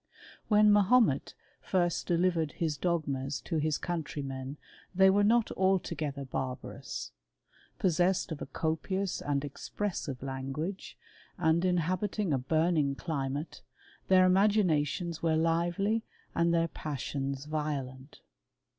[0.47, 4.57] When Mahomet first delivered his dogmas to countrymen
[4.95, 7.11] they were not altogether barbarous.
[7.77, 10.97] P< sessed of a copious and expressive language,
[11.37, 13.61] and habiting a burning climate,
[14.07, 16.01] their imaginations w< lively
[16.33, 18.21] and their passions violent.